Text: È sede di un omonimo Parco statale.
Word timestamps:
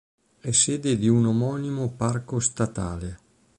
È 0.39 0.49
sede 0.51 0.97
di 0.97 1.07
un 1.07 1.27
omonimo 1.27 1.91
Parco 1.95 2.39
statale. 2.39 3.19